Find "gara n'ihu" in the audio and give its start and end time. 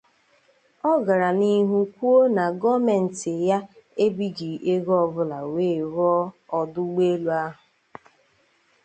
1.05-1.79